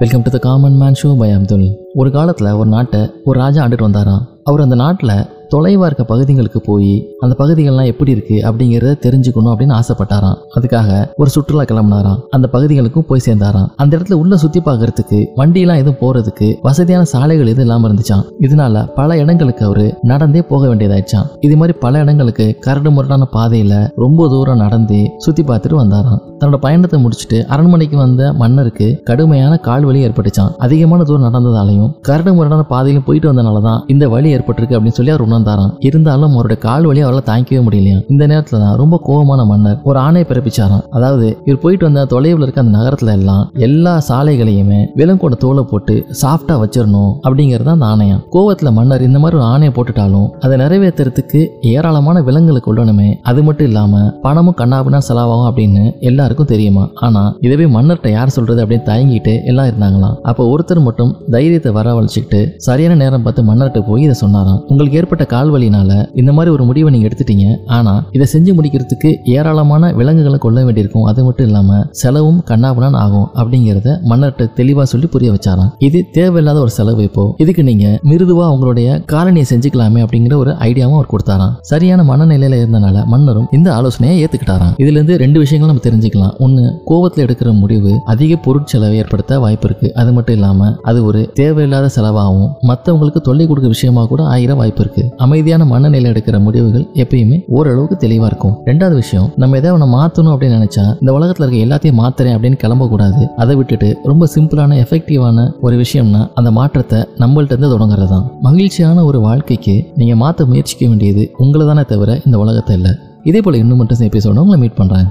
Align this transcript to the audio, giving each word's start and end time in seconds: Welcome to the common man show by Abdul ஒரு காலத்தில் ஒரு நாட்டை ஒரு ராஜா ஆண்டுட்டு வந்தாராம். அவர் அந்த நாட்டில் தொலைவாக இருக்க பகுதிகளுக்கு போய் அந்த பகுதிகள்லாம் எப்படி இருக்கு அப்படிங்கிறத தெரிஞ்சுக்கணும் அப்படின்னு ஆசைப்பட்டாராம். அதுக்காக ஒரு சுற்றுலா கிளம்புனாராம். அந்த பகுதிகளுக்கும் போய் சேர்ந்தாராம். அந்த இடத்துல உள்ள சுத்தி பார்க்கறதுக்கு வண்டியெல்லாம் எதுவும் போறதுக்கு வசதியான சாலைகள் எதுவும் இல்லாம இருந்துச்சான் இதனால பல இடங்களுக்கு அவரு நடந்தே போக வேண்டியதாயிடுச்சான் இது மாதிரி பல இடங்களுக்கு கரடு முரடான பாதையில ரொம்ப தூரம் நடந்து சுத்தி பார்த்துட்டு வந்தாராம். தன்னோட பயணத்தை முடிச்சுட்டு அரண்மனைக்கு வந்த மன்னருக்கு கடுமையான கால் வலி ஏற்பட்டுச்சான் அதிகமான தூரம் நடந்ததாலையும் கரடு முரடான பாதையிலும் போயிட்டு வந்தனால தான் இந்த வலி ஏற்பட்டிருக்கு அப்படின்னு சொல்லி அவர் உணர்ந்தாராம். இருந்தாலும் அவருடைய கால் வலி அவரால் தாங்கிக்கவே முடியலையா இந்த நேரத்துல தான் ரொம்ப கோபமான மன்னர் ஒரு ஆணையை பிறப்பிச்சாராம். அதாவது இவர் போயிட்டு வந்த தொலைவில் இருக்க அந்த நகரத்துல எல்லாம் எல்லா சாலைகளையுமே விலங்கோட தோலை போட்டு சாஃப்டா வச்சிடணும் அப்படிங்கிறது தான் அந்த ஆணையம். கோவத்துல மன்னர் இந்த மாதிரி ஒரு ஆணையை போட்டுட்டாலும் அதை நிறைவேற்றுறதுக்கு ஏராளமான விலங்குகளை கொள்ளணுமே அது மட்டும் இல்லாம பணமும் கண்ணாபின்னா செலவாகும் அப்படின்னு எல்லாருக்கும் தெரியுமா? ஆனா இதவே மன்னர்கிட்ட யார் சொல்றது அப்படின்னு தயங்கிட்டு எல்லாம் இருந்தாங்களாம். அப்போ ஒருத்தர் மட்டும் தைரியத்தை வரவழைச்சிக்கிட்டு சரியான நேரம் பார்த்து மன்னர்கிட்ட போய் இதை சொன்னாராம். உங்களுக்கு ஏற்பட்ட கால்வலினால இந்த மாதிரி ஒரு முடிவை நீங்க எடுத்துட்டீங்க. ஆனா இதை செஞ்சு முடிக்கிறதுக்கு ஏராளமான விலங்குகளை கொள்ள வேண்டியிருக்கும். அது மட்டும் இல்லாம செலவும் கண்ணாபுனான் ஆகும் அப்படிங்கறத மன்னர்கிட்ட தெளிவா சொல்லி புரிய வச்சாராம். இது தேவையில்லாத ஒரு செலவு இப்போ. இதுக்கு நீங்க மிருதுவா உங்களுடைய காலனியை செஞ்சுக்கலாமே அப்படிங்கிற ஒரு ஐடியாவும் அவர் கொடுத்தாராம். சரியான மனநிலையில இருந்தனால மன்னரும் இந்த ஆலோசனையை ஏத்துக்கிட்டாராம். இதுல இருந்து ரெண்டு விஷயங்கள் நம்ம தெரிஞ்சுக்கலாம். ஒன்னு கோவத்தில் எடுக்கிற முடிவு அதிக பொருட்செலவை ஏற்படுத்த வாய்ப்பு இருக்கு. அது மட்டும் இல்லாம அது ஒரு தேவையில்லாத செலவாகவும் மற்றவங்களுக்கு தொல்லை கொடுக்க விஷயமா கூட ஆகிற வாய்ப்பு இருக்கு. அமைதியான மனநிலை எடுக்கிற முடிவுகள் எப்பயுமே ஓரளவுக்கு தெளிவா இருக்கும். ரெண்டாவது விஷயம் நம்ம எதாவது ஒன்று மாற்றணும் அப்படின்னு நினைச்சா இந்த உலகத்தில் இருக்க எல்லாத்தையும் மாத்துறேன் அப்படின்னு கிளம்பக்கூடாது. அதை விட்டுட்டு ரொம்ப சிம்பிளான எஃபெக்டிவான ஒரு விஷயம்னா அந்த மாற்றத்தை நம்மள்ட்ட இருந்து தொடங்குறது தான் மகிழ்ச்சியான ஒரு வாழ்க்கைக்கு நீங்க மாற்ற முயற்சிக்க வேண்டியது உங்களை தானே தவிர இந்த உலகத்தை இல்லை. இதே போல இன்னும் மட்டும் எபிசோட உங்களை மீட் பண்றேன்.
Welcome 0.00 0.22
to 0.24 0.30
the 0.32 0.38
common 0.38 0.74
man 0.80 0.96
show 1.02 1.10
by 1.18 1.28
Abdul 1.32 1.68
ஒரு 1.94 2.10
காலத்தில் 2.10 2.48
ஒரு 2.50 2.68
நாட்டை 2.68 3.00
ஒரு 3.24 3.36
ராஜா 3.40 3.60
ஆண்டுட்டு 3.64 3.86
வந்தாராம். 3.86 4.24
அவர் 4.44 4.62
அந்த 4.64 4.74
நாட்டில் 4.74 5.12
தொலைவாக 5.48 5.86
இருக்க 5.86 6.04
பகுதிகளுக்கு 6.04 6.60
போய் 6.60 6.90
அந்த 7.20 7.34
பகுதிகள்லாம் 7.38 7.88
எப்படி 7.92 8.10
இருக்கு 8.10 8.36
அப்படிங்கிறத 8.48 8.92
தெரிஞ்சுக்கணும் 9.04 9.50
அப்படின்னு 9.52 9.76
ஆசைப்பட்டாராம். 9.78 10.36
அதுக்காக 10.56 11.08
ஒரு 11.16 11.30
சுற்றுலா 11.30 11.62
கிளம்புனாராம். 11.62 12.20
அந்த 12.30 12.46
பகுதிகளுக்கும் 12.48 13.06
போய் 13.08 13.24
சேர்ந்தாராம். 13.26 13.68
அந்த 13.76 13.92
இடத்துல 13.96 14.18
உள்ள 14.22 14.36
சுத்தி 14.36 14.60
பார்க்கறதுக்கு 14.60 15.20
வண்டியெல்லாம் 15.40 15.82
எதுவும் 15.82 16.00
போறதுக்கு 16.02 16.48
வசதியான 16.68 17.08
சாலைகள் 17.14 17.52
எதுவும் 17.54 17.66
இல்லாம 17.66 17.88
இருந்துச்சான் 17.88 18.24
இதனால 18.46 18.84
பல 19.00 19.18
இடங்களுக்கு 19.22 19.64
அவரு 19.64 19.86
நடந்தே 20.12 20.42
போக 20.52 20.74
வேண்டியதாயிடுச்சான் 20.74 21.28
இது 21.40 21.56
மாதிரி 21.56 21.78
பல 21.86 21.98
இடங்களுக்கு 21.98 22.48
கரடு 22.60 22.90
முரடான 22.90 23.28
பாதையில 23.38 23.74
ரொம்ப 24.04 24.28
தூரம் 24.28 24.64
நடந்து 24.66 25.00
சுத்தி 25.18 25.42
பார்த்துட்டு 25.42 25.82
வந்தாராம். 25.84 26.22
தன்னோட 26.40 26.58
பயணத்தை 26.66 26.98
முடிச்சுட்டு 27.04 27.38
அரண்மனைக்கு 27.54 27.96
வந்த 28.04 28.22
மன்னருக்கு 28.40 28.88
கடுமையான 29.08 29.52
கால் 29.66 29.86
வலி 29.88 30.00
ஏற்பட்டுச்சான் 30.06 30.52
அதிகமான 30.66 31.04
தூரம் 31.08 31.26
நடந்ததாலையும் 31.28 31.90
கரடு 32.08 32.32
முரடான 32.36 32.64
பாதையிலும் 32.72 33.06
போயிட்டு 33.06 33.28
வந்தனால 33.30 33.60
தான் 33.68 33.80
இந்த 33.94 34.04
வலி 34.14 34.28
ஏற்பட்டிருக்கு 34.36 34.76
அப்படின்னு 34.76 34.98
சொல்லி 34.98 35.12
அவர் 35.14 35.24
உணர்ந்தாராம். 35.26 35.72
இருந்தாலும் 35.88 36.34
அவருடைய 36.36 36.58
கால் 36.66 36.86
வலி 36.90 37.00
அவரால் 37.06 37.26
தாங்கிக்கவே 37.30 37.62
முடியலையா 37.66 37.98
இந்த 38.14 38.24
நேரத்துல 38.32 38.60
தான் 38.64 38.76
ரொம்ப 38.82 39.00
கோபமான 39.08 39.44
மன்னர் 39.50 39.78
ஒரு 39.90 39.98
ஆணையை 40.06 40.26
பிறப்பிச்சாராம். 40.30 40.84
அதாவது 40.96 41.26
இவர் 41.48 41.62
போயிட்டு 41.64 41.86
வந்த 41.88 42.04
தொலைவில் 42.14 42.44
இருக்க 42.46 42.64
அந்த 42.64 42.74
நகரத்துல 42.78 43.14
எல்லாம் 43.18 43.44
எல்லா 43.68 43.94
சாலைகளையுமே 44.08 44.80
விலங்கோட 45.00 45.36
தோலை 45.44 45.64
போட்டு 45.72 45.96
சாஃப்டா 46.22 46.56
வச்சிடணும் 46.62 47.12
அப்படிங்கிறது 47.26 47.68
தான் 47.68 47.78
அந்த 47.78 47.90
ஆணையம். 47.92 48.22
கோவத்துல 48.36 48.72
மன்னர் 48.78 49.06
இந்த 49.08 49.18
மாதிரி 49.24 49.40
ஒரு 49.40 49.48
ஆணையை 49.52 49.72
போட்டுட்டாலும் 49.78 50.28
அதை 50.44 50.54
நிறைவேற்றுறதுக்கு 50.64 51.42
ஏராளமான 51.72 52.22
விலங்குகளை 52.28 52.62
கொள்ளணுமே 52.68 53.08
அது 53.30 53.40
மட்டும் 53.48 53.68
இல்லாம 53.70 54.02
பணமும் 54.24 54.58
கண்ணாபின்னா 54.60 55.00
செலவாகும் 55.08 55.48
அப்படின்னு 55.50 55.84
எல்லாருக்கும் 56.26 56.52
தெரியுமா? 56.54 56.84
ஆனா 57.06 57.22
இதவே 57.46 57.66
மன்னர்கிட்ட 57.74 58.08
யார் 58.10 58.32
சொல்றது 58.36 58.60
அப்படின்னு 58.62 58.86
தயங்கிட்டு 58.90 59.32
எல்லாம் 59.50 59.68
இருந்தாங்களாம். 59.70 60.14
அப்போ 60.30 60.42
ஒருத்தர் 60.52 60.80
மட்டும் 60.86 61.10
தைரியத்தை 61.34 61.70
வரவழைச்சிக்கிட்டு 61.76 62.40
சரியான 62.66 62.94
நேரம் 63.02 63.24
பார்த்து 63.26 63.42
மன்னர்கிட்ட 63.48 63.80
போய் 63.88 64.02
இதை 64.06 64.14
சொன்னாராம். 64.14 64.58
உங்களுக்கு 64.68 64.98
ஏற்பட்ட 65.00 65.24
கால்வலினால 65.34 65.90
இந்த 66.20 66.32
மாதிரி 66.36 66.50
ஒரு 66.54 66.64
முடிவை 66.64 66.90
நீங்க 66.94 67.08
எடுத்துட்டீங்க. 67.08 67.46
ஆனா 67.76 67.92
இதை 68.16 68.26
செஞ்சு 68.34 68.52
முடிக்கிறதுக்கு 68.58 69.12
ஏராளமான 69.36 69.92
விலங்குகளை 70.00 70.38
கொள்ள 70.38 70.64
வேண்டியிருக்கும். 70.64 71.06
அது 71.10 71.24
மட்டும் 71.24 71.46
இல்லாம 71.46 71.78
செலவும் 72.02 72.40
கண்ணாபுனான் 72.50 72.98
ஆகும் 73.04 73.28
அப்படிங்கறத 73.40 73.94
மன்னர்கிட்ட 74.10 74.46
தெளிவா 74.60 74.82
சொல்லி 74.92 75.06
புரிய 75.06 75.30
வச்சாராம். 75.36 75.70
இது 75.88 76.00
தேவையில்லாத 76.18 76.58
ஒரு 76.58 76.70
செலவு 76.70 77.02
இப்போ. 77.08 77.24
இதுக்கு 77.38 77.64
நீங்க 77.70 77.86
மிருதுவா 78.10 78.48
உங்களுடைய 78.56 78.88
காலனியை 79.12 79.46
செஞ்சுக்கலாமே 79.52 80.02
அப்படிங்கிற 80.06 80.36
ஒரு 80.36 80.52
ஐடியாவும் 80.68 80.98
அவர் 80.98 81.12
கொடுத்தாராம். 81.14 81.54
சரியான 81.72 82.02
மனநிலையில 82.12 82.60
இருந்தனால 82.62 83.04
மன்னரும் 83.14 83.48
இந்த 83.52 83.68
ஆலோசனையை 83.74 84.16
ஏத்துக்கிட்டாராம். 84.24 84.74
இதுல 84.82 84.98
இருந்து 84.98 85.16
ரெண்டு 85.16 85.38
விஷயங்கள் 85.38 85.70
நம்ம 85.70 85.84
தெரிஞ்சுக்கலாம். 85.86 86.15
ஒன்னு 86.44 86.62
கோவத்தில் 86.90 87.24
எடுக்கிற 87.26 87.50
முடிவு 87.62 87.92
அதிக 88.12 88.38
பொருட்செலவை 88.46 88.96
ஏற்படுத்த 89.02 89.38
வாய்ப்பு 89.44 89.66
இருக்கு. 89.68 89.88
அது 90.00 90.10
மட்டும் 90.16 90.36
இல்லாம 90.38 90.70
அது 90.90 90.98
ஒரு 91.08 91.20
தேவையில்லாத 91.40 91.90
செலவாகவும் 91.96 92.50
மற்றவங்களுக்கு 92.70 93.22
தொல்லை 93.28 93.46
கொடுக்க 93.46 93.68
விஷயமா 93.74 94.04
கூட 94.12 94.22
ஆகிற 94.34 94.54
வாய்ப்பு 94.60 94.82
இருக்கு. 94.84 95.04
அமைதியான 95.26 95.64
மனநிலை 95.72 96.10
எடுக்கிற 96.12 96.38
முடிவுகள் 96.46 96.86
எப்பயுமே 97.04 97.38
ஓரளவுக்கு 97.58 97.98
தெளிவா 98.06 98.28
இருக்கும். 98.32 98.54
ரெண்டாவது 98.70 98.96
விஷயம் 99.02 99.28
நம்ம 99.44 99.56
எதாவது 99.60 99.76
ஒன்று 99.78 99.88
மாற்றணும் 99.96 100.34
அப்படின்னு 100.34 100.58
நினைச்சா 100.60 100.84
இந்த 101.00 101.12
உலகத்தில் 101.18 101.46
இருக்க 101.46 101.64
எல்லாத்தையும் 101.66 102.00
மாத்துறேன் 102.02 102.36
அப்படின்னு 102.36 102.60
கிளம்பக்கூடாது. 102.64 103.22
அதை 103.44 103.56
விட்டுட்டு 103.60 103.90
ரொம்ப 104.10 104.28
சிம்பிளான 104.34 104.78
எஃபெக்டிவான 104.84 105.48
ஒரு 105.66 105.76
விஷயம்னா 105.84 106.22
அந்த 106.40 106.50
மாற்றத்தை 106.60 107.00
நம்மள்ட்ட 107.22 107.54
இருந்து 107.54 107.72
தொடங்குறது 107.74 108.10
தான் 108.14 108.26
மகிழ்ச்சியான 108.46 109.04
ஒரு 109.10 109.20
வாழ்க்கைக்கு 109.26 109.76
நீங்க 110.00 110.16
மாற்ற 110.22 110.44
முயற்சிக்க 110.52 110.82
வேண்டியது 110.90 111.24
உங்களை 111.44 111.66
தானே 111.66 111.84
தவிர 111.92 112.20
இந்த 112.26 112.36
உலகத்தை 112.44 112.74
இல்லை. 112.78 112.92
இதே 113.30 113.40
போல 113.44 113.56
இன்னும் 113.62 113.80
மட்டும் 113.80 114.08
எபிசோட 114.08 114.42
உங்களை 114.44 114.58
மீட் 114.62 114.80
பண்றேன். 114.80 115.08